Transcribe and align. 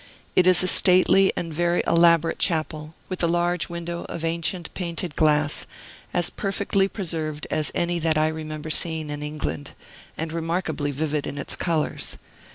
It 0.35 0.47
is 0.47 0.63
a 0.63 0.67
stately 0.67 1.31
and 1.37 1.53
very 1.53 1.83
elaborate 1.85 2.39
chapel, 2.39 2.95
with 3.07 3.21
a 3.21 3.27
large 3.27 3.69
window 3.69 4.05
of 4.05 4.25
ancient 4.25 4.73
painted 4.73 5.15
glass, 5.15 5.67
as 6.11 6.31
perfectly 6.31 6.87
preserved 6.87 7.45
as 7.51 7.71
any 7.75 7.99
that 7.99 8.17
I 8.17 8.29
remember 8.29 8.71
seeing 8.71 9.11
in 9.11 9.21
England, 9.21 9.73
and 10.17 10.33
remarkably 10.33 10.89
vivid 10.89 11.27
in 11.27 11.37
its 11.37 11.55
colors. 11.55 12.17